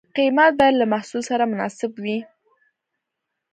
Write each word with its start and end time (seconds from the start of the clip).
قیمت 0.17 0.51
باید 0.59 0.75
له 0.81 0.85
محصول 0.93 1.21
سره 1.29 1.43
مناسب 1.51 1.91
وي. 2.03 2.17